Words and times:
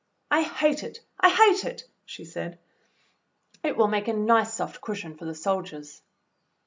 "I 0.31 0.41
hate 0.41 0.81
it! 0.81 1.01
I 1.19 1.29
hate 1.29 1.63
it!" 1.63 1.83
she 2.07 2.25
said. 2.25 2.57
"It 3.61 3.77
will 3.77 3.87
make 3.87 4.07
a 4.07 4.13
nice 4.13 4.51
soft 4.55 4.81
cushion 4.81 5.13
for 5.15 5.25
the 5.25 5.35
soldiers." 5.35 6.01